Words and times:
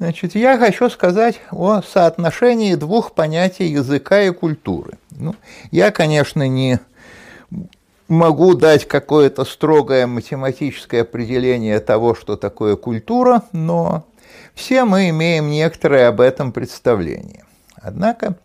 Значит, 0.00 0.34
я 0.34 0.56
хочу 0.56 0.88
сказать 0.88 1.42
о 1.50 1.82
соотношении 1.82 2.74
двух 2.74 3.12
понятий 3.12 3.66
языка 3.66 4.22
и 4.22 4.30
культуры. 4.30 4.94
Ну, 5.10 5.34
я, 5.70 5.90
конечно, 5.90 6.48
не 6.48 6.80
могу 8.08 8.54
дать 8.54 8.88
какое-то 8.88 9.44
строгое 9.44 10.06
математическое 10.06 11.02
определение 11.02 11.80
того, 11.80 12.14
что 12.14 12.36
такое 12.36 12.76
культура, 12.76 13.42
но 13.52 14.06
все 14.54 14.86
мы 14.86 15.10
имеем 15.10 15.50
некоторое 15.50 16.08
об 16.08 16.22
этом 16.22 16.52
представление. 16.52 17.44
Однако 17.76 18.36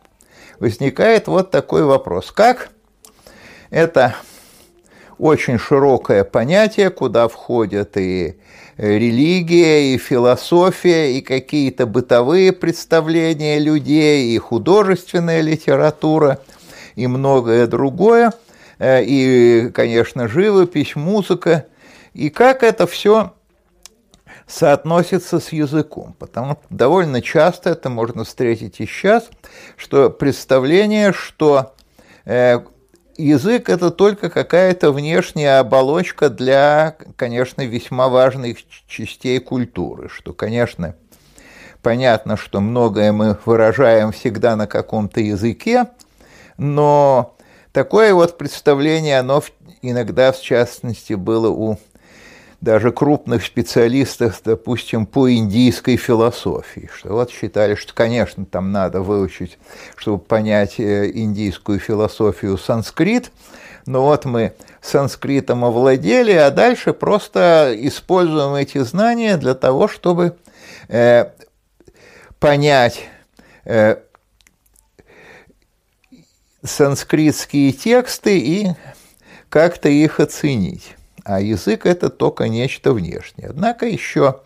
возникает 0.60 1.28
вот 1.28 1.52
такой 1.52 1.86
вопрос. 1.86 2.34
Как 2.34 2.68
это 3.70 4.14
очень 5.18 5.58
широкое 5.58 6.24
понятие, 6.24 6.90
куда 6.90 7.28
входят 7.28 7.98
и 7.98 8.38
религия, 8.78 9.94
и 9.94 9.98
философия, 9.98 11.18
и 11.18 11.22
какие-то 11.22 11.86
бытовые 11.86 12.52
представления 12.52 13.60
людей, 13.60 14.36
и 14.36 14.38
художественная 14.38 15.42
литература, 15.42 16.40
и 16.96 17.08
многое 17.08 17.68
другое, 17.68 18.34
э, 18.80 19.04
и, 19.04 19.70
конечно, 19.74 20.28
живопись, 20.28 20.96
музыка, 20.96 21.66
и 22.14 22.30
как 22.30 22.64
это 22.64 22.88
все 22.88 23.34
соотносится 24.48 25.40
с 25.40 25.52
языком, 25.52 26.16
потому 26.20 26.54
что 26.54 26.62
довольно 26.70 27.22
часто 27.22 27.72
это 27.72 27.90
можно 27.90 28.24
встретить 28.24 28.80
и 28.80 28.86
сейчас, 28.86 29.30
что 29.76 30.10
представление, 30.10 31.14
что 31.14 31.74
э, 32.26 32.60
язык 33.18 33.70
это 33.70 33.92
только 33.92 34.30
какая-то 34.30 34.92
внешняя 34.92 35.60
оболочка 35.60 36.30
для, 36.30 36.96
конечно, 37.16 37.62
весьма 37.62 38.10
важных 38.10 38.58
частей 38.88 39.40
культуры, 39.40 40.10
что, 40.10 40.34
конечно, 40.34 40.96
понятно, 41.82 42.38
что 42.38 42.62
многое 42.62 43.12
мы 43.12 43.38
выражаем 43.46 44.12
всегда 44.12 44.56
на 44.56 44.68
каком-то 44.68 45.22
языке, 45.22 45.88
но 46.58 47.36
такое 47.72 48.14
вот 48.14 48.38
представление, 48.38 49.20
оно 49.20 49.44
иногда, 49.82 50.32
в 50.32 50.42
частности, 50.42 51.14
было 51.14 51.50
у 51.50 51.78
даже 52.62 52.92
крупных 52.92 53.46
специалистов, 53.46 54.42
допустим, 54.44 55.06
по 55.06 55.32
индийской 55.32 55.98
философии, 55.98 56.90
что 56.94 57.14
вот 57.14 57.32
считали, 57.32 57.76
что, 57.76 57.94
конечно, 57.94 58.46
там 58.46 58.72
надо 58.72 59.02
выучить, 59.02 59.58
чтобы 59.96 60.20
понять 60.20 60.80
э, 60.80 61.12
индийскую 61.14 61.80
философию 61.80 62.58
санскрит, 62.58 63.32
но 63.86 64.04
вот 64.04 64.26
мы 64.26 64.54
санскритом 64.82 65.64
овладели, 65.64 66.32
а 66.32 66.50
дальше 66.50 66.94
просто 66.94 67.76
используем 67.78 68.56
эти 68.56 68.80
знания 68.80 69.38
для 69.38 69.54
того, 69.54 69.88
чтобы 69.88 70.38
э, 70.88 71.26
понять 72.40 73.06
э, 73.66 73.98
санскритские 76.64 77.74
тексты 77.74 78.40
и 78.40 78.68
как-то 79.50 79.88
их 79.90 80.20
оценить 80.20 80.96
а 81.26 81.42
язык– 81.42 81.86
это 81.88 82.10
только 82.10 82.48
нечто 82.48 82.94
внешнее. 82.94 83.50
Однако 83.50 83.88
еще 83.88 84.42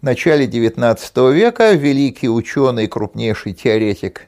в 0.00 0.02
начале 0.02 0.46
XIX 0.46 1.32
века 1.32 1.72
великий 1.72 2.28
ученый, 2.28 2.88
крупнейший 2.88 3.52
теоретик 3.52 4.22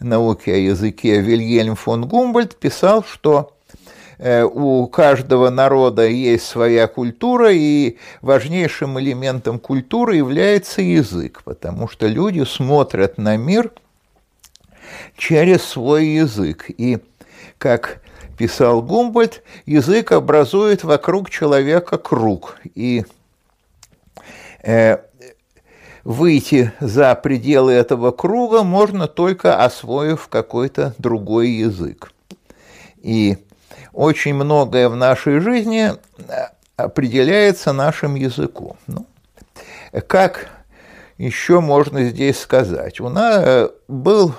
науки 0.00 0.50
о 0.50 0.56
языке 0.56 1.20
Вильгельм 1.20 1.76
фон 1.76 2.08
Гумбольд 2.08 2.56
писал, 2.56 3.04
что 3.04 3.54
э, 4.18 4.42
у 4.42 4.88
каждого 4.88 5.48
народа 5.50 6.08
есть 6.08 6.44
своя 6.44 6.88
культура, 6.88 7.52
и 7.52 7.98
важнейшим 8.20 8.98
элементом 8.98 9.60
культуры 9.60 10.16
является 10.16 10.82
язык, 10.82 11.42
потому 11.44 11.86
что 11.86 12.08
люди 12.08 12.42
смотрят 12.44 13.16
на 13.16 13.36
мир 13.36 13.70
через 15.16 15.62
свой 15.62 16.06
язык. 16.06 16.64
И 16.68 16.98
как 17.58 18.00
писал 18.36 18.82
Гумбольд, 18.82 19.42
язык 19.66 20.12
образует 20.12 20.84
вокруг 20.84 21.30
человека 21.30 21.98
круг. 21.98 22.56
И 22.74 23.04
э, 24.62 24.98
выйти 26.04 26.72
за 26.80 27.14
пределы 27.14 27.72
этого 27.72 28.12
круга 28.12 28.62
можно 28.62 29.08
только 29.08 29.62
освоив 29.64 30.28
какой-то 30.28 30.94
другой 30.98 31.50
язык. 31.50 32.12
И 33.02 33.38
очень 33.92 34.34
многое 34.34 34.88
в 34.88 34.96
нашей 34.96 35.40
жизни 35.40 35.92
определяется 36.76 37.72
нашим 37.72 38.14
языком. 38.14 38.76
Ну, 38.86 39.06
как 40.06 40.48
еще 41.18 41.60
можно 41.60 42.04
здесь 42.04 42.38
сказать? 42.38 43.00
У 43.00 43.08
нас 43.08 43.42
э, 43.44 43.68
был 43.88 44.34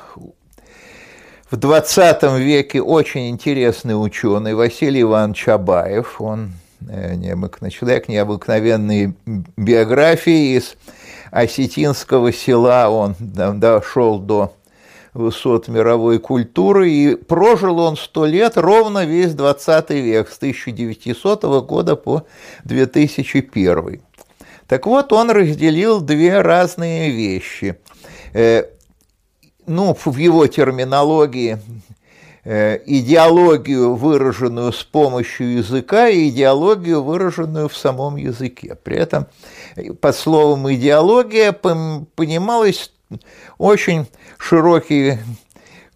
в 1.52 1.58
20 1.58 2.24
веке 2.38 2.82
очень 2.82 3.30
интересный 3.30 3.94
ученый 3.94 4.54
Василий 4.54 5.02
Иванович 5.02 5.46
Чабаев, 5.46 6.22
он 6.22 6.52
э, 6.88 7.16
необыкновенный 7.16 7.72
человек, 7.72 8.08
необыкновенные 8.08 9.16
биографии 9.58 10.58
из 10.58 10.76
осетинского 11.32 12.32
села, 12.32 12.90
он 12.90 13.16
дошел 13.20 14.20
до 14.20 14.54
высот 15.16 15.68
мировой 15.70 16.20
культуры, 16.20 16.92
и 16.92 17.16
прожил 17.16 17.80
он 17.80 17.98
сто 17.98 18.26
лет, 18.26 18.56
ровно 18.56 19.06
весь 19.06 19.34
20 19.34 19.90
век, 19.90 20.30
с 20.30 20.38
1900 20.38 21.44
года 21.66 21.96
по 21.96 22.26
2001. 22.66 24.02
Так 24.68 24.86
вот, 24.86 25.12
он 25.12 25.32
разделил 25.32 26.00
две 26.00 26.42
разные 26.42 27.10
вещи 27.10 27.80
э,– 28.34 28.66
ну, 29.70 29.94
в 29.94 30.18
его 30.18 30.48
терминологии, 30.48 31.60
э, 32.44 32.80
идеологию, 32.86 33.96
выраженную 33.96 34.74
с 34.74 34.84
помощью 34.84 35.58
языка, 35.58 36.10
и 36.10 36.30
идеологию, 36.30 37.04
выраженную 37.04 37.70
в 37.70 37.78
самом 37.78 38.18
языке. 38.18 38.76
При 38.84 38.98
этом 38.98 39.28
под 40.02 40.16
словом 40.16 40.72
идеология 40.74 41.52
понималось 41.52 42.92
очень 43.58 44.08
широкий 44.38 45.20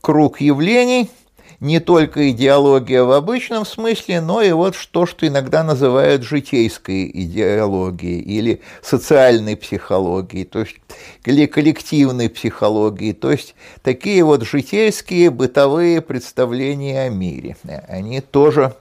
круг 0.01 0.39
явлений– 0.39 1.09
не 1.63 1.79
только 1.79 2.29
идеология 2.29 3.03
в 3.03 3.11
обычном 3.11 3.65
смысле, 3.65 4.19
но 4.19 4.41
и 4.41 4.51
вот 4.51 4.75
то, 4.91 5.05
что 5.05 5.25
иногда 5.25 5.63
называют 5.63 6.23
житейской 6.23 7.09
идеологией 7.09 8.19
или 8.19 8.61
социальной 8.81 9.55
психологией, 9.55 10.43
то 10.43 10.59
есть 10.59 10.75
или 11.23 11.45
коллективной 11.45 12.29
психологией, 12.29 13.13
то 13.13 13.31
есть 13.31 13.55
такие 13.81 14.25
вот 14.25 14.43
житейские 14.43 15.29
бытовые 15.29 16.01
представления 16.01 17.03
о 17.03 17.09
мире. 17.09 17.55
Они 17.87 18.19
тоже 18.19 18.75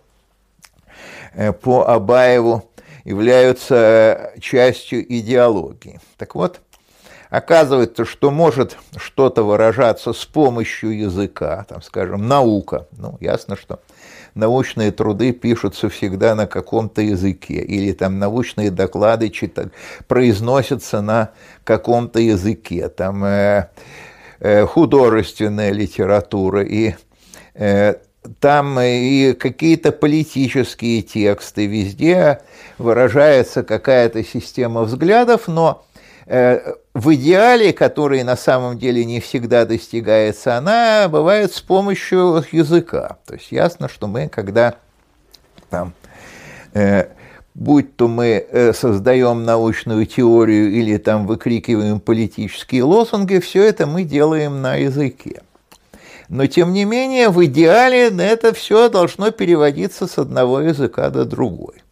э, 1.34 1.52
по 1.52 1.88
Абаеву 1.88 2.68
являются 3.04 4.32
частью 4.40 5.04
идеологии. 5.20 6.00
Так 6.16 6.34
вот, 6.34 6.60
Оказывается, 7.32 8.04
что 8.04 8.30
может 8.30 8.76
что-то 8.98 9.42
выражаться 9.42 10.12
с 10.12 10.22
помощью 10.26 10.98
языка, 10.98 11.64
там, 11.66 11.80
скажем, 11.80 12.28
наука. 12.28 12.88
Ну, 12.98 13.16
ясно, 13.22 13.56
что 13.56 13.80
научные 14.34 14.92
труды 14.92 15.32
пишутся 15.32 15.88
всегда 15.88 16.34
на 16.34 16.46
каком-то 16.46 17.00
языке, 17.00 17.54
или 17.54 17.92
там 17.92 18.18
научные 18.18 18.70
доклады 18.70 19.30
читать, 19.30 19.68
произносятся 20.08 21.00
на 21.00 21.30
каком-то 21.64 22.20
языке, 22.20 22.90
там 22.90 23.24
э, 23.24 23.70
э, 24.38 24.66
художественная 24.66 25.72
литература, 25.72 26.62
и 26.62 26.96
э, 27.54 27.94
там 28.40 28.78
и 28.78 29.32
какие-то 29.32 29.90
политические 29.90 31.00
тексты, 31.00 31.64
везде 31.64 32.42
выражается 32.76 33.62
какая-то 33.62 34.22
система 34.22 34.82
взглядов, 34.82 35.48
но 35.48 35.86
в 36.26 37.14
идеале, 37.14 37.72
который 37.72 38.22
на 38.22 38.36
самом 38.36 38.78
деле 38.78 39.04
не 39.04 39.20
всегда 39.20 39.64
достигается, 39.64 40.56
она 40.56 41.08
бывает 41.08 41.52
с 41.52 41.60
помощью 41.60 42.44
языка. 42.52 43.18
То 43.26 43.34
есть 43.34 43.50
ясно, 43.50 43.88
что 43.88 44.06
мы, 44.06 44.28
когда 44.28 44.76
там, 45.70 45.94
э, 46.74 47.08
будь 47.54 47.96
то 47.96 48.08
мы 48.08 48.46
э, 48.48 48.72
создаем 48.72 49.44
научную 49.44 50.06
теорию 50.06 50.70
или 50.70 50.98
там 50.98 51.26
выкрикиваем 51.26 51.98
политические 51.98 52.84
лозунги, 52.84 53.38
все 53.38 53.64
это 53.64 53.86
мы 53.86 54.04
делаем 54.04 54.60
на 54.60 54.76
языке. 54.76 55.42
Но 56.28 56.46
тем 56.46 56.72
не 56.72 56.84
менее, 56.84 57.28
в 57.30 57.44
идеале 57.44 58.08
это 58.08 58.54
все 58.54 58.88
должно 58.88 59.30
переводиться 59.30 60.06
с 60.06 60.18
одного 60.18 60.60
языка 60.60 61.10
до 61.10 61.24
другой. 61.24 61.82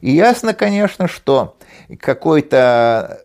И 0.00 0.12
ясно, 0.12 0.52
конечно, 0.52 1.08
что 1.08 1.56
какой-то 1.98 3.24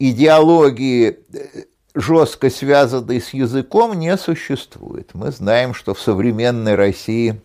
идеологии 0.00 1.18
э, 1.32 1.64
жестко 1.94 2.50
связанной 2.50 3.20
с 3.20 3.32
языком, 3.32 3.92
не 3.92 4.16
существует. 4.16 5.10
Мы 5.14 5.30
знаем, 5.30 5.74
что 5.74 5.94
в 5.94 6.00
современной 6.00 6.74
России, 6.74 7.40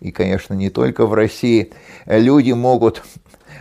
и, 0.00 0.10
конечно, 0.10 0.54
не 0.54 0.70
только 0.70 1.06
в 1.06 1.14
России, 1.14 1.72
люди 2.06 2.52
могут 2.52 3.02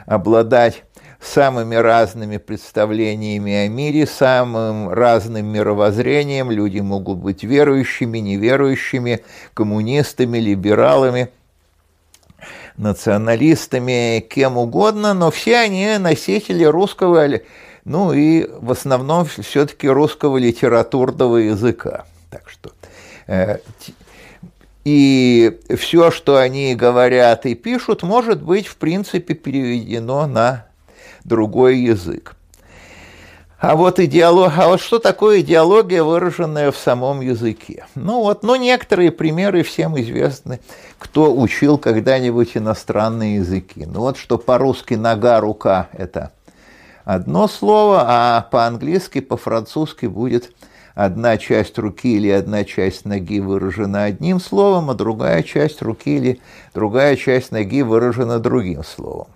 обладать 0.05 0.83
самыми 1.19 1.75
разными 1.75 2.37
представлениями 2.37 3.53
о 3.53 3.67
мире, 3.67 4.07
самым 4.07 4.89
разным 4.89 5.47
мировоззрением. 5.47 6.49
Люди 6.49 6.79
могут 6.79 7.17
быть 7.17 7.43
верующими, 7.43 8.19
неверующими, 8.19 9.23
коммунистами, 9.53 10.37
либералами, 10.37 11.29
националистами, 12.77 14.25
кем 14.29 14.57
угодно, 14.57 15.13
но 15.13 15.29
все 15.29 15.57
они 15.57 15.97
носители 15.97 16.63
русского, 16.63 17.27
ну 17.89 18.13
и 18.13 18.47
в 18.47 18.71
основном 18.71 19.25
все-таки 19.25 19.89
русского 19.89 20.37
литературного 20.37 21.37
языка. 21.37 22.05
Так 22.29 22.47
что 22.47 22.69
э, 23.25 23.57
и 24.85 25.59
все, 25.75 26.11
что 26.11 26.37
они 26.37 26.75
говорят 26.75 27.47
и 27.47 27.55
пишут, 27.55 28.03
может 28.03 28.43
быть, 28.43 28.67
в 28.67 28.75
принципе, 28.75 29.33
переведено 29.33 30.27
на 30.27 30.67
другой 31.23 31.79
язык. 31.79 32.35
А 33.57 33.75
вот, 33.75 33.99
идеолог... 33.99 34.53
а 34.55 34.67
вот 34.67 34.81
что 34.81 34.99
такое 34.99 35.41
идеология, 35.41 36.03
выраженная 36.03 36.71
в 36.71 36.77
самом 36.77 37.21
языке? 37.21 37.87
Ну 37.95 38.21
вот, 38.21 38.43
ну 38.43 38.55
некоторые 38.55 39.11
примеры 39.11 39.63
всем 39.63 39.99
известны, 39.99 40.59
кто 40.99 41.35
учил 41.35 41.79
когда-нибудь 41.79 42.55
иностранные 42.55 43.37
языки. 43.37 43.87
Ну 43.87 44.01
вот, 44.01 44.17
что 44.17 44.37
по-русски 44.37 44.93
«нога», 44.93 45.39
«рука»– 45.39 45.89
это 45.91 46.31
одно 47.13 47.47
слово, 47.47 48.03
а 48.07 48.47
по-английски, 48.51 49.19
по-французски 49.19 50.05
будет 50.05 50.53
одна 50.93 51.37
часть 51.37 51.79
руки 51.79 52.17
или 52.17 52.29
одна 52.29 52.63
часть 52.63 53.05
ноги 53.05 53.39
выражена 53.39 54.03
одним 54.03 54.39
словом, 54.39 54.91
а 54.91 54.93
другая 54.93 55.41
часть 55.41 55.81
руки 55.81 56.17
или 56.17 56.39
другая 56.75 57.15
часть 57.15 57.51
ноги 57.51 57.81
выражена 57.81 58.37
другим 58.39 58.83
словом. 58.83 59.27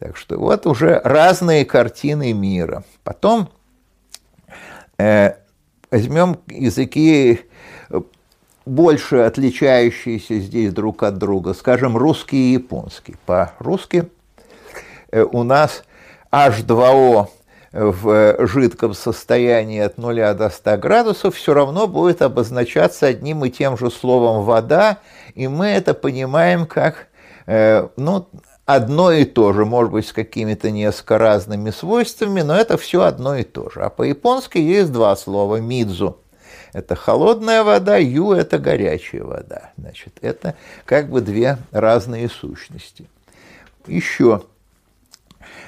Так 0.00 0.16
что 0.16 0.36
вот 0.36 0.66
уже 0.66 1.00
разные 1.04 1.64
картины 1.64 2.32
мира. 2.32 2.82
Потом 3.04 3.50
э, 4.98 5.34
возьмем 5.92 6.38
языки 6.48 7.40
больше 8.66 9.18
отличающиеся 9.18 10.40
здесь 10.40 10.72
друг 10.72 11.04
от 11.04 11.18
друга, 11.18 11.54
скажем, 11.54 11.96
русский 11.96 12.50
и 12.50 12.52
японский. 12.54 13.14
По-русски 13.26 14.08
э, 15.12 15.22
у 15.22 15.44
нас 15.44 15.84
H2O 16.32 17.28
в 17.72 18.46
жидком 18.46 18.94
состоянии 18.94 19.80
от 19.80 19.96
0 19.96 20.34
до 20.34 20.50
100 20.50 20.76
градусов 20.78 21.36
все 21.36 21.54
равно 21.54 21.86
будет 21.86 22.20
обозначаться 22.22 23.06
одним 23.06 23.44
и 23.44 23.50
тем 23.50 23.76
же 23.76 23.90
словом 23.90 24.44
«вода», 24.44 24.98
и 25.34 25.46
мы 25.46 25.66
это 25.66 25.94
понимаем 25.94 26.66
как 26.66 27.06
э, 27.46 27.88
ну, 27.96 28.28
одно 28.66 29.12
и 29.12 29.24
то 29.24 29.52
же, 29.52 29.64
может 29.64 29.92
быть, 29.92 30.08
с 30.08 30.12
какими-то 30.12 30.70
несколько 30.72 31.18
разными 31.18 31.70
свойствами, 31.70 32.40
но 32.42 32.56
это 32.56 32.76
все 32.76 33.02
одно 33.02 33.36
и 33.36 33.44
то 33.44 33.70
же. 33.70 33.82
А 33.82 33.88
по-японски 33.88 34.58
есть 34.58 34.90
два 34.92 35.14
слова 35.14 35.56
«мидзу». 35.56 36.18
Это 36.72 36.94
холодная 36.94 37.64
вода, 37.64 37.96
ю– 37.96 38.32
это 38.32 38.58
горячая 38.58 39.24
вода. 39.24 39.70
Значит, 39.76 40.14
это 40.20 40.54
как 40.84 41.08
бы 41.08 41.20
две 41.20 41.58
разные 41.72 42.28
сущности. 42.28 43.08
Еще 43.86 44.42
Э, 44.42 44.59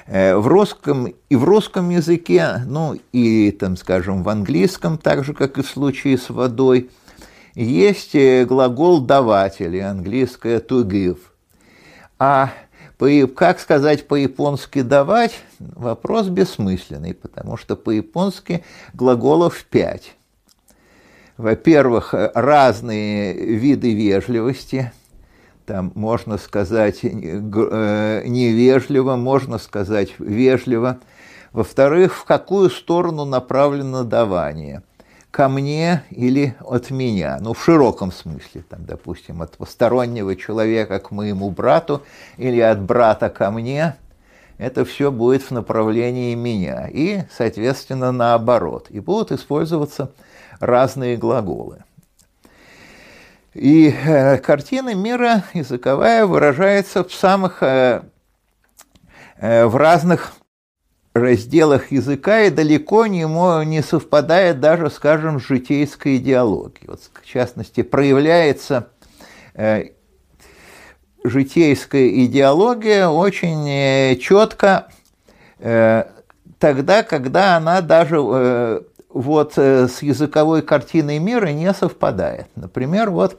в 0.07 0.47
русском 0.47 1.13
и 1.29 1.35
в 1.35 1.43
русском 1.43 1.89
языке, 1.89 2.61
ну 2.65 2.97
и 3.11 3.51
там, 3.51 3.77
скажем, 3.77 4.23
в 4.23 4.29
английском, 4.29 4.97
так 4.97 5.23
же, 5.23 5.33
как 5.33 5.57
и 5.57 5.61
в 5.61 5.67
случае 5.67 6.17
с 6.17 6.29
водой, 6.29 6.89
есть 7.55 8.15
э, 8.15 8.45
глагол 8.45 8.99
даватель, 8.99 9.79
английское 9.81 10.59
to 10.59 10.83
give. 10.83 11.19
А 12.19 12.51
как 13.35 13.59
сказать 13.59 14.07
по-японски 14.07 14.81
«давать»– 14.81 15.37
вопрос 15.59 16.27
бессмысленный, 16.27 17.13
потому 17.13 17.57
что 17.57 17.75
по-японски 17.75 18.63
глаголов 18.93 19.65
пять. 19.65 20.15
Во-первых, 21.35 22.13
разные 22.13 23.33
виды 23.33 23.93
вежливости– 23.93 24.93
там 25.65 25.91
можно 25.95 26.37
сказать 26.37 26.99
э, 27.03 28.23
невежливо, 28.25 29.15
можно 29.15 29.57
сказать 29.57 30.13
вежливо. 30.19 30.99
Во-вторых, 31.51 32.15
в 32.15 32.25
какую 32.25 32.69
сторону 32.69 33.25
направлено 33.25 34.03
давание? 34.03 34.81
Ко 35.31 35.47
мне 35.49 36.03
или 36.11 36.55
от 36.59 36.91
меня? 36.91 37.37
Ну, 37.41 37.53
в 37.53 37.63
широком 37.63 38.11
смысле, 38.11 38.63
там, 38.69 38.85
допустим, 38.85 39.41
от 39.41 39.57
постороннего 39.57 40.35
человека 40.35 40.99
к 40.99 41.11
моему 41.11 41.49
брату 41.49 42.03
или 42.37 42.59
от 42.59 42.81
брата 42.81 43.29
ко 43.29 43.49
мне. 43.49 43.95
Это 44.59 44.85
все 44.85 45.11
будет 45.11 45.41
в 45.41 45.51
направлении 45.51 46.35
меня. 46.35 46.87
И, 46.91 47.23
соответственно, 47.35 48.11
наоборот. 48.11 48.87
И 48.89 48.99
будут 48.99 49.31
использоваться 49.31 50.11
разные 50.59 51.17
глаголы. 51.17 51.83
И 53.53 53.89
э, 53.89 54.37
картина 54.39 54.95
мира 54.95 55.43
языковая 55.53 56.25
выражается 56.25 57.03
в 57.03 57.13
самых, 57.13 57.61
э, 57.61 58.01
э, 59.37 59.65
в 59.65 59.75
разных 59.75 60.33
разделах 61.13 61.91
языка 61.91 62.41
и 62.41 62.49
далеко 62.49 63.05
не, 63.05 63.25
не 63.65 63.83
совпадает 63.83 64.59
даже, 64.59 64.89
скажем, 64.89 65.39
с 65.39 65.43
житейской 65.43 66.17
идеологией. 66.17 66.87
Вот, 66.87 67.01
в 67.13 67.25
частности, 67.25 67.83
проявляется 67.83 68.89
э, 69.53 69.89
житейская 71.23 72.09
идеология 72.25 73.07
очень 73.07 73.69
э, 73.69 74.15
четко 74.15 74.87
э, 75.59 76.05
тогда, 76.57 77.03
когда 77.03 77.57
она 77.57 77.81
даже 77.81 78.17
э, 78.19 78.81
вот 79.13 79.53
э, 79.57 79.87
с 79.87 80.01
языковой 80.01 80.61
картиной 80.61 81.19
мира 81.19 81.47
не 81.47 81.73
совпадает. 81.73 82.47
Например, 82.55 83.09
вот 83.09 83.37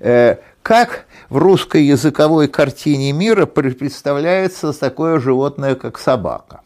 э, 0.00 0.36
как 0.62 1.06
в 1.28 1.36
русской 1.36 1.84
языковой 1.84 2.48
картине 2.48 3.12
мира 3.12 3.46
представляется 3.46 4.72
такое 4.72 5.20
животное, 5.20 5.74
как 5.74 5.98
собака. 5.98 6.60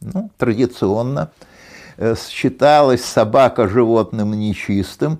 Ну, 0.00 0.30
традиционно 0.36 1.30
э, 1.96 2.14
считалась 2.16 3.04
собака 3.04 3.68
животным 3.68 4.32
нечистым. 4.34 5.18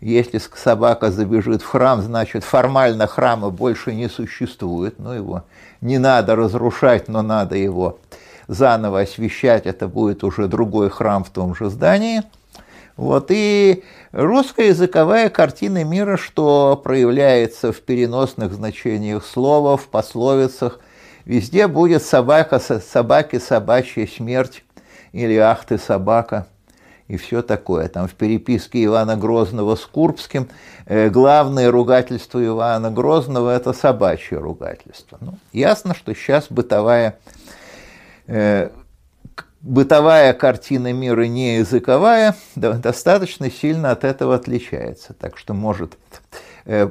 Если 0.00 0.40
собака 0.54 1.10
забежит 1.10 1.60
в 1.60 1.66
храм, 1.66 2.00
значит 2.00 2.44
формально 2.44 3.06
храма 3.06 3.50
больше 3.50 3.94
не 3.94 4.08
существует. 4.08 4.98
Ну, 4.98 5.12
его 5.12 5.44
не 5.80 5.98
надо 5.98 6.36
разрушать, 6.36 7.08
но 7.08 7.22
надо 7.22 7.56
его 7.56 7.98
заново 8.50 9.02
освещать, 9.02 9.66
это 9.66 9.86
будет 9.86 10.24
уже 10.24 10.48
другой 10.48 10.90
храм 10.90 11.22
в 11.22 11.30
том 11.30 11.54
же 11.54 11.70
здании. 11.70 12.22
Вот, 12.96 13.26
и 13.30 13.84
русская 14.10 14.68
языковая 14.68 15.30
картина 15.30 15.84
мира, 15.84 16.16
что 16.16 16.78
проявляется 16.82 17.72
в 17.72 17.80
переносных 17.80 18.52
значениях 18.52 19.24
слова, 19.24 19.76
в 19.76 19.86
пословицах, 19.86 20.80
везде 21.24 21.68
будет 21.68 22.02
собака, 22.02 22.58
собаки, 22.58 23.38
собачья 23.38 24.06
смерть, 24.06 24.64
или 25.12 25.36
ах 25.36 25.64
ты 25.64 25.78
собака, 25.78 26.48
и 27.06 27.16
все 27.16 27.42
такое. 27.42 27.88
Там 27.88 28.08
в 28.08 28.14
переписке 28.14 28.84
Ивана 28.84 29.16
Грозного 29.16 29.76
с 29.76 29.86
Курбским 29.86 30.48
э, 30.86 31.08
главное 31.08 31.70
ругательство 31.70 32.44
Ивана 32.44 32.90
Грозного– 32.90 33.50
это 33.56 33.72
собачье 33.72 34.38
ругательство. 34.38 35.18
Ну, 35.20 35.34
ясно, 35.52 35.94
что 35.94 36.12
сейчас 36.14 36.48
бытовая 36.50 37.16
бытовая 39.60 40.32
картина 40.32 40.92
мира 40.92 41.22
не 41.26 41.56
языковая 41.56 42.36
достаточно 42.54 43.50
сильно 43.50 43.90
от 43.90 44.04
этого 44.04 44.34
отличается. 44.34 45.14
Так 45.14 45.36
что 45.36 45.54
может 45.54 45.98
э, 46.64 46.90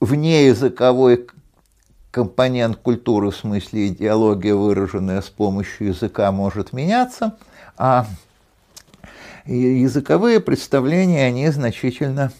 вне 0.00 0.46
языковой 0.46 1.26
компонент 2.10 2.76
культуры, 2.76 3.30
в 3.30 3.36
смысле 3.36 3.88
идеология, 3.88 4.54
выраженная 4.54 5.20
с 5.20 5.28
помощью 5.28 5.88
языка, 5.88 6.32
может 6.32 6.72
меняться, 6.72 7.38
а 7.76 8.06
языковые 9.44 10.40
представления, 10.40 11.26
они 11.26 11.48
значительно 11.50 12.32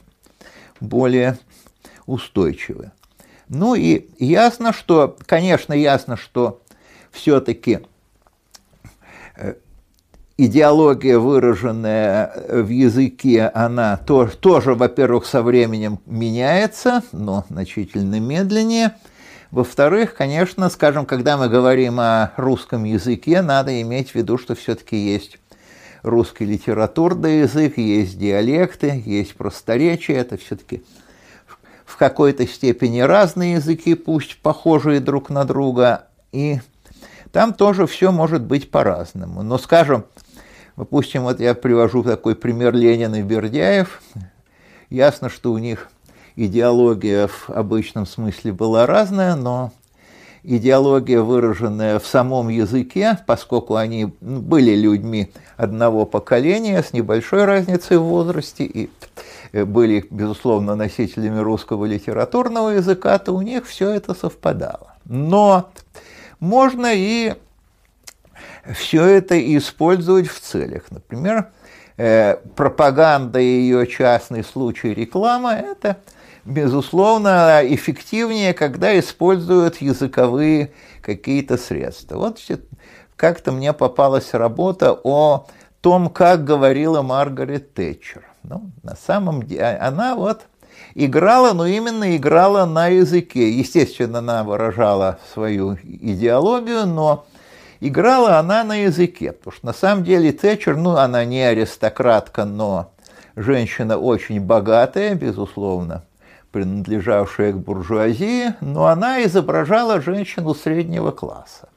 более 0.80 1.38
устойчивы. 2.06 2.92
Ну 3.49 3.75
и 3.75 4.09
ясно, 4.18 4.73
что, 4.73 5.16
конечно, 5.26 5.73
ясно, 5.73 6.16
что 6.16 6.62
все-таки 7.11 7.81
э, 9.37 9.55
идеология, 10.37 11.19
выраженная 11.19 12.33
в 12.49 12.69
языке, 12.69 13.50
она 13.55 13.97
тоже, 13.99 14.37
тоже 14.37 14.75
во-первых, 14.75 15.26
со 15.26 15.43
временем 15.43 16.00
меняется, 16.07 17.02
но 17.12 17.45
значительно 17.49 18.21
медленнее. 18.21 18.95
Во-вторых, 19.50 20.14
конечно, 20.14 20.71
скажем, 20.71 21.07
когда 21.07 21.37
мы 21.37 21.49
говорим 21.49 21.99
о 21.99 22.33
русском 22.37 22.85
языке, 22.85 23.43
надо 23.43 23.81
иметь 23.83 24.11
в 24.11 24.14
виду, 24.14 24.38
что 24.38 24.55
все-таки 24.55 24.97
есть 24.97 25.38
русский 26.02 26.45
литературный 26.45 27.40
язык, 27.40 27.76
есть 27.76 28.19
диалекты, 28.19 29.02
есть 29.05 29.35
просторечие, 29.35 30.19
это 30.19 30.37
все-таки 30.37 30.85
в 31.85 31.97
какой-то 31.97 32.47
степени 32.47 33.00
разные 33.00 33.55
языки, 33.55 33.95
пусть 33.95 34.38
похожие 34.40 35.00
друг 35.00 35.29
на 35.29 35.45
друга, 35.45 36.07
и 36.31 36.61
там 37.32 37.54
тоже 37.54 37.87
все 37.87 38.12
может 38.12 38.42
быть 38.42 38.70
по-разному. 38.70 39.42
Но, 39.42 39.58
скажем, 39.58 40.04
допустим, 40.76 41.22
вот 41.22 41.40
я 41.40 41.54
привожу 41.54 42.02
такой 42.02 42.34
пример 42.34 42.75
Ленин 42.75 43.14
и 43.14 43.22
Бердяев. 43.22 44.02
Ясно, 44.88 45.28
что 45.28 45.52
у 45.52 45.58
них 45.58 45.88
идеология 46.37 47.28
в 47.28 47.50
обычном 47.50 48.06
смысле 48.06 48.52
была 48.52 48.87
разная, 48.87 49.37
но 49.37 49.72
идеология, 50.42 51.20
выраженная 51.20 51.99
в 51.99 52.06
самом 52.06 52.49
языке, 52.49 53.18
поскольку 53.26 53.76
они 53.76 54.12
были 54.20 54.75
людьми 54.75 55.32
одного 55.56 56.06
поколения 56.06 56.82
с 56.82 56.92
небольшой 56.92 57.44
разницей 57.44 57.99
в 57.99 58.04
возрасте 58.04 58.64
и 58.64 58.90
э, 59.52 59.64
были, 59.64 60.06
безусловно, 60.10 60.75
носителями 60.75 61.38
русского 61.38 61.84
литературного 61.84 62.70
языка, 62.70 63.18
то 63.18 63.32
у 63.32 63.42
них 63.42 63.66
все 63.66 63.90
это 63.90 64.14
совпадало. 64.14 64.94
Но 65.04 65.70
можно 66.40 66.92
и 66.92 67.35
все 68.75 69.04
это 69.04 69.38
использовать 69.56 70.28
в 70.28 70.40
целях. 70.40 70.90
Например, 70.90 71.50
э, 71.97 72.37
пропаганда 72.56 73.38
и 73.38 73.44
ее 73.44 73.87
частный 73.87 74.42
случай 74.42 74.92
реклама– 74.92 75.52
это– 75.54 75.99
безусловно, 76.44 77.61
эффективнее, 77.64 78.54
когда 78.54 78.99
используют 78.99 79.80
языковые 79.80 80.73
какие-то 81.02 81.56
средства. 81.56 82.16
Вот 82.16 82.38
как-то 83.16 83.52
мне 83.52 83.73
попалась 83.73 84.35
работа 84.35 84.99
о 85.04 85.47
том, 85.80 86.09
как 86.11 86.44
говорила 86.44 87.02
Маргарет 87.02 87.75
Тэтчер. 87.75 88.25
Ну, 88.42 88.70
на 88.82 88.97
самом 88.97 89.42
деле, 89.42 89.78
она 89.80 90.14
вот 90.14 90.42
играла, 90.94 91.52
но 91.52 91.66
именно 91.66 92.16
играла 92.16 92.66
на 92.66 92.88
языке. 92.88 93.50
Естественно, 93.50 94.18
она 94.18 94.44
выражала 94.44 95.18
свою 95.32 95.76
идеологию, 95.82 96.87
но 96.87 97.26
играла 97.80 98.38
она 98.38 98.64
на 98.64 98.76
языке. 98.76 99.32
Потому 99.32 99.56
что 99.56 99.66
на 99.66 99.72
самом 99.72 100.04
деле 100.04 100.32
Тэтчер, 100.32 100.76
ну, 100.76 100.96
она 100.96 101.25
не 101.25 101.42
аристократка, 101.42 102.44
но 102.44 102.92
женщина 103.37 103.99
очень 103.99 104.40
богатая, 104.40 105.14
безусловно, 105.14 106.04
принадлежавшая 106.52 107.52
к 107.52 107.58
буржуазии, 107.58 108.54
но 108.60 108.87
она 108.87 109.22
изображала 109.25 110.00
женщину 110.00 110.54
среднего 110.54 111.10
класса. 111.10 111.68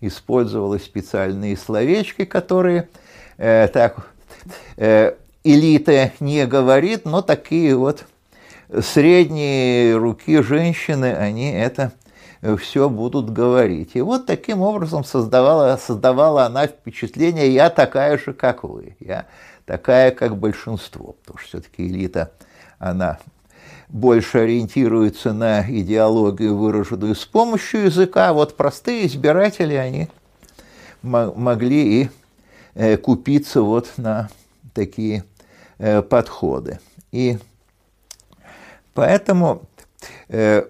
Использовала 0.00 0.78
специальные 0.78 1.56
словечки, 1.56 2.24
которые 2.24 2.88
э, 3.38 3.68
так 3.68 4.08
э, 4.76 5.14
элита 5.44 6.12
не 6.20 6.46
говорит, 6.46 7.04
но 7.04 7.22
такие 7.22 7.76
вот 7.76 8.04
средние 8.82 9.96
руки 9.96 10.42
женщины, 10.42 11.14
они 11.14 11.50
это 11.52 11.92
все 12.58 12.88
будут 12.90 13.30
говорить. 13.32 13.92
И 13.94 14.00
вот 14.00 14.26
таким 14.26 14.60
образом 14.60 15.04
создавала, 15.04 15.76
создавала 15.76 16.44
она 16.44 16.66
впечатление, 16.66 17.52
я 17.52 17.70
такая 17.70 18.18
же, 18.18 18.32
как 18.32 18.64
вы, 18.64 18.96
я 19.00 19.26
такая, 19.64 20.10
как 20.10 20.36
большинство, 20.36 21.16
потому 21.22 21.38
что 21.38 21.48
все-таки 21.48 21.86
элита, 21.86 22.32
она 22.78 23.18
больше 23.88 24.38
ориентируются 24.38 25.32
на 25.32 25.62
идеологию, 25.62 26.56
выраженную 26.56 27.14
с 27.14 27.24
помощью 27.24 27.84
языка. 27.84 28.32
Вот 28.32 28.56
простые 28.56 29.06
избиратели, 29.06 29.74
они 29.74 30.08
могли 31.02 32.02
и 32.02 32.10
э, 32.74 32.96
купиться 32.96 33.62
вот 33.62 33.92
на 33.96 34.28
такие 34.72 35.24
э, 35.78 36.02
подходы. 36.02 36.80
И 37.12 37.38
поэтому 38.94 39.68
э, 40.28 40.64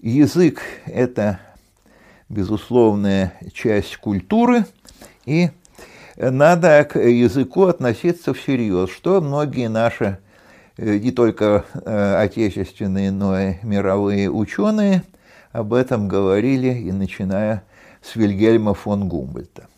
язык– 0.00 0.60
это 0.86 1.40
безусловная 2.28 3.34
часть 3.52 3.96
культуры, 3.98 4.66
и 5.24 5.50
надо 6.16 6.84
к 6.84 6.98
языку 6.98 7.64
относиться 7.64 8.34
всерьез, 8.34 8.90
что 8.90 9.20
многие 9.20 9.68
наши 9.68 10.18
Э, 10.76 10.98
не 10.98 11.12
только 11.12 11.64
э, 11.74 12.14
отечественные, 12.16 13.12
но 13.12 13.38
и 13.38 13.54
мировые 13.62 14.30
ученые 14.30 15.02
об 15.52 15.72
этом 15.72 16.08
говорили, 16.08 16.74
и 16.74 16.90
начиная 16.90 17.62
с 18.02 18.16
Вильгельма 18.16 18.74
фон 18.74 19.08
Гумбольта. 19.08 19.68